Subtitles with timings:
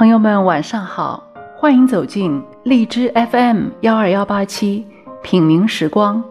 [0.00, 1.22] 朋友们，晚上好，
[1.54, 4.86] 欢迎走进荔枝 FM 幺二幺八七
[5.22, 6.24] 品茗时光，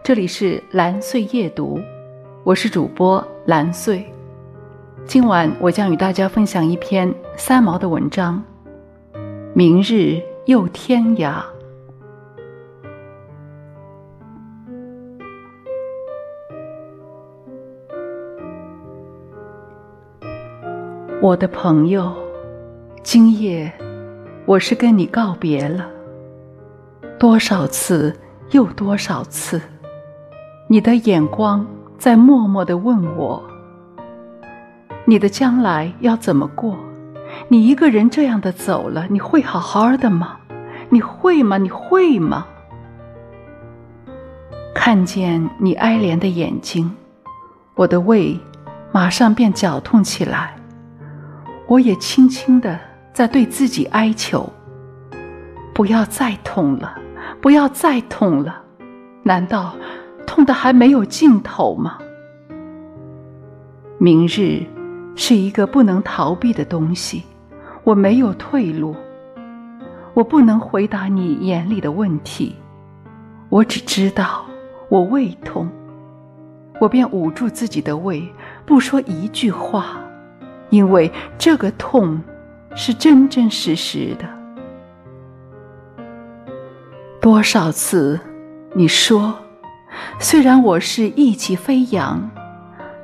[0.00, 1.80] 这里是蓝穗夜读，
[2.44, 4.06] 我是主播蓝穗。
[5.06, 8.40] 今晚我将与大家分享一篇三毛的文章，
[9.54, 11.32] 《明日又天涯》。
[21.20, 22.14] 我的朋友，
[23.02, 23.72] 今夜
[24.44, 25.88] 我是跟你告别了。
[27.18, 28.14] 多少次
[28.50, 29.60] 又多少次，
[30.68, 33.42] 你的眼光在默默的问我：
[35.06, 36.76] 你的将来要怎么过？
[37.48, 40.36] 你一个人这样的走了，你会好好的吗？
[40.90, 41.56] 你会吗？
[41.56, 42.46] 你会吗？
[44.74, 46.94] 看见你哀怜的眼睛，
[47.74, 48.38] 我的胃
[48.92, 50.54] 马上便绞痛起来。
[51.66, 52.78] 我也轻轻的
[53.12, 54.48] 在对自己哀求：
[55.74, 56.96] 不要再痛了，
[57.40, 58.62] 不要再痛了。
[59.22, 59.74] 难道
[60.26, 61.98] 痛的还没有尽头吗？
[63.98, 64.64] 明日
[65.14, 67.22] 是一个不能逃避的东西，
[67.84, 68.96] 我没有退路。
[70.14, 72.56] 我不能回答你眼里的问题，
[73.48, 74.44] 我只知道
[74.88, 75.70] 我胃痛，
[76.80, 78.26] 我便捂住自己的胃，
[78.64, 80.00] 不说一句话。
[80.70, 82.20] 因为这个痛
[82.74, 84.28] 是真真实实的。
[87.20, 88.18] 多少次
[88.72, 89.34] 你说，
[90.18, 92.30] 虽然我是意气飞扬，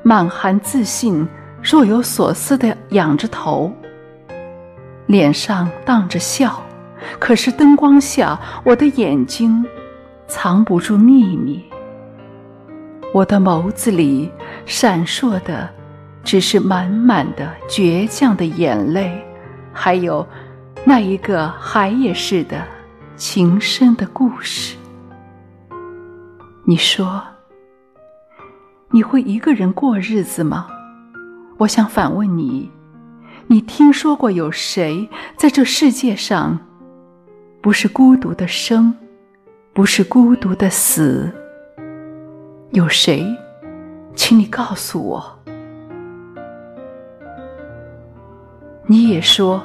[0.03, 1.27] 满含自信，
[1.63, 3.73] 若有所思的仰着头，
[5.07, 6.63] 脸上荡着笑，
[7.19, 9.65] 可是灯光下，我的眼睛
[10.27, 11.65] 藏不住秘密，
[13.13, 14.31] 我的眸子里
[14.65, 15.69] 闪烁的。
[16.25, 19.25] 只是满满的倔强的眼泪，
[19.79, 20.27] 还有
[20.87, 22.67] 那一个海也似的
[23.15, 24.75] 情深的故事。
[26.65, 27.23] 你说
[28.91, 30.67] 你会一个人过日子吗？
[31.59, 32.71] 我想反问你：
[33.49, 36.59] 你听说过有谁在这世界上
[37.61, 38.95] 不是孤独的生，
[39.75, 41.31] 不是孤独的死？
[42.71, 43.25] 有谁？
[44.15, 45.36] 请你告诉我。
[48.89, 49.61] 你也说，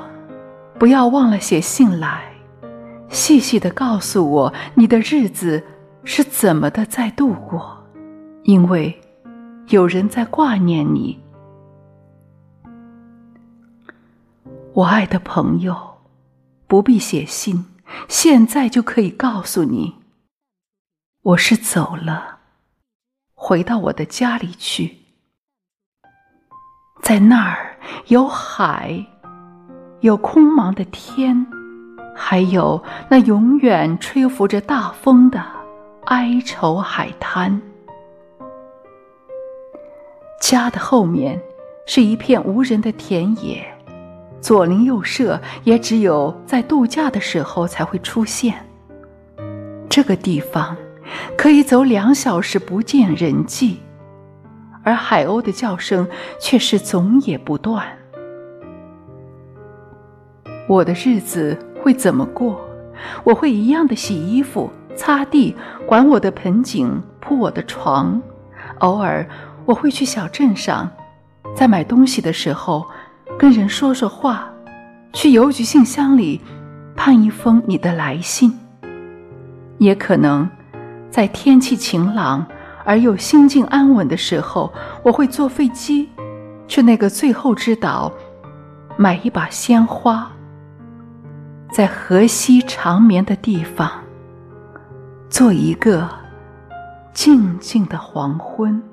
[0.80, 2.34] 不要忘了写信来，
[3.08, 5.64] 细细的告诉我你的日子
[6.04, 7.86] 是怎么的在度过，
[8.46, 9.00] 因为
[9.68, 11.22] 有人在挂念你。
[14.74, 15.76] 我爱的朋友，
[16.66, 17.64] 不必写信，
[18.08, 19.98] 现在就可以告诉你，
[21.22, 22.40] 我是走了，
[23.36, 24.98] 回到我的家里去，
[27.04, 27.78] 在那儿
[28.08, 29.06] 有海。
[30.02, 31.46] 有空茫的天，
[32.16, 35.40] 还有那永远吹拂着大风的
[36.06, 37.62] 哀愁海滩。
[40.42, 41.40] 家的后面
[41.86, 43.64] 是一片无人的田野，
[44.42, 48.56] 左邻右舍也只有在度假的时候才会出现。
[49.88, 50.76] 这个地方
[51.38, 53.80] 可以走两小时不见人迹，
[54.82, 56.08] 而海鸥的叫声
[56.40, 57.86] 却是总也不断。
[60.72, 62.58] 我的日子会怎么过？
[63.26, 65.54] 我会一样的洗衣服、擦地、
[65.86, 68.22] 管我的盆景、铺我的床。
[68.78, 69.28] 偶尔
[69.66, 70.90] 我会去小镇上，
[71.54, 72.88] 在买东西的时候
[73.38, 74.50] 跟人说说话，
[75.12, 76.40] 去邮局信箱里
[76.96, 78.58] 盼一封你的来信。
[79.78, 80.50] 也可能
[81.10, 82.46] 在天气晴朗
[82.86, 84.72] 而又心境安稳的时候，
[85.04, 86.08] 我会坐飞机
[86.66, 88.10] 去那个最后之岛，
[88.96, 90.32] 买一把鲜花。
[91.72, 93.90] 在河西长眠的地方，
[95.30, 96.10] 做一个
[97.14, 98.84] 静静的黄昏。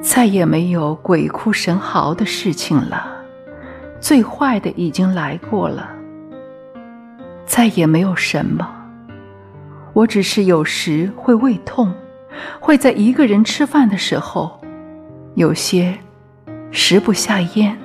[0.00, 3.08] 再也没有鬼哭神嚎的事情了，
[4.00, 5.90] 最坏的已经来过了。
[7.44, 8.68] 再也没有什么，
[9.94, 11.92] 我只是有时会胃痛，
[12.60, 14.60] 会在一个人吃饭的时候，
[15.34, 15.98] 有些
[16.70, 17.76] 食不下咽。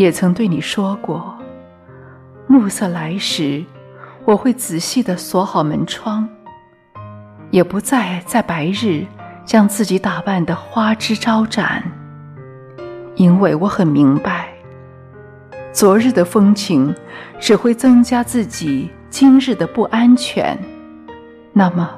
[0.00, 1.36] 也曾对你说过，
[2.46, 3.62] 暮色来时，
[4.24, 6.26] 我会仔细的锁好门窗，
[7.50, 9.04] 也不再在白日
[9.44, 11.84] 将自己打扮的花枝招展，
[13.14, 14.48] 因为我很明白，
[15.70, 16.94] 昨日的风情
[17.38, 20.58] 只会增加自己今日的不安全。
[21.52, 21.90] 那么，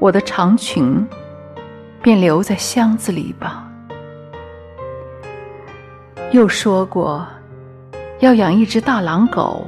[0.00, 1.06] 我的长裙
[2.02, 3.69] 便留在箱子里吧。
[6.32, 7.26] 又说过
[8.20, 9.66] 要养一只大狼狗，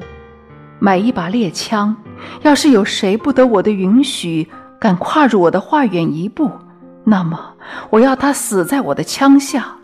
[0.78, 1.94] 买一把猎枪。
[2.42, 4.48] 要是有谁不得我的允许，
[4.78, 6.48] 敢跨入我的画园一步，
[7.02, 7.52] 那么
[7.90, 9.76] 我要他死在我的枪下。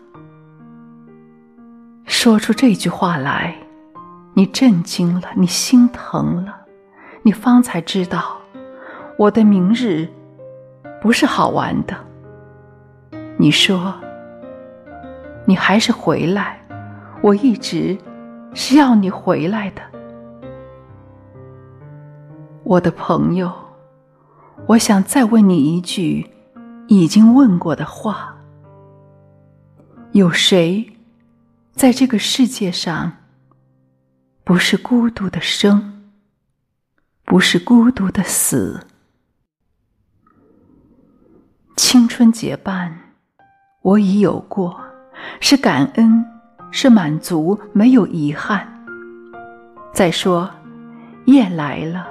[2.05, 3.53] 说出这句话来，
[4.33, 6.55] 你震惊了，你心疼了，
[7.23, 8.37] 你方才知道，
[9.17, 10.07] 我的明日
[11.01, 11.93] 不是好玩的。
[13.35, 13.93] 你说，
[15.45, 16.58] 你还是回来，
[17.21, 17.97] 我一直
[18.53, 19.81] 是要你回来的，
[22.63, 23.51] 我的朋友。
[24.67, 26.29] 我想再问你一句
[26.87, 28.35] 已经问过的话：
[30.11, 30.93] 有谁？
[31.73, 33.11] 在这个世界上，
[34.43, 36.11] 不是孤独的生，
[37.25, 38.85] 不是孤独的死。
[41.75, 42.97] 青春结伴，
[43.81, 44.79] 我已有过，
[45.39, 46.25] 是感恩，
[46.71, 48.67] 是满足，没有遗憾。
[49.91, 50.49] 再说，
[51.25, 52.07] 夜来了，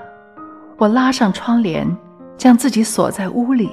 [0.76, 1.96] 我拉上窗帘，
[2.36, 3.70] 将自己锁在屋里，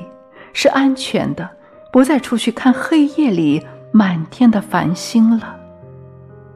[0.54, 1.50] 是安全的，
[1.92, 5.56] 不再出去看黑夜里满天的繁星了。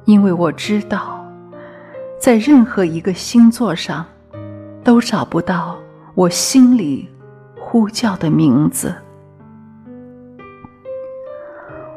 [0.06, 1.26] 因为我知道，
[2.20, 4.06] 在任何一个星座上，
[4.84, 5.78] 都找不到
[6.16, 7.10] 我心里
[7.60, 8.96] 呼叫的名字。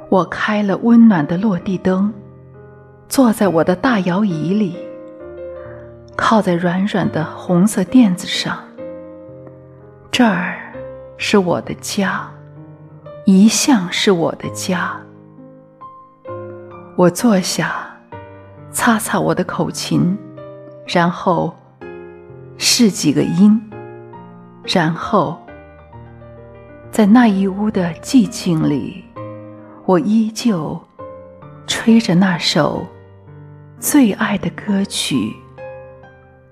[0.08, 2.12] 我开了温暖的落地灯，
[3.12, 4.74] 坐在我的大摇椅里，
[6.16, 8.58] 靠在软软的红色垫子上。
[10.10, 10.56] 这儿
[11.18, 12.26] 是我的家，
[13.26, 14.98] 一向是我的家。
[16.96, 17.86] 我坐下。
[18.70, 20.16] 擦擦我的口琴，
[20.86, 21.54] 然后
[22.56, 23.60] 试几个音，
[24.64, 25.38] 然后
[26.90, 29.04] 在那一屋的寂静里，
[29.84, 30.80] 我依旧
[31.66, 32.86] 吹着那首
[33.82, 35.34] 最爱的歌曲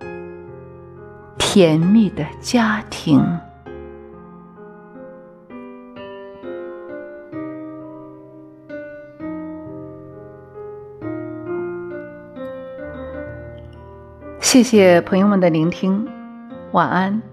[1.39, 3.21] 《甜蜜的家庭》。
[14.41, 16.05] 谢谢朋友们的聆听，
[16.73, 17.30] 晚安。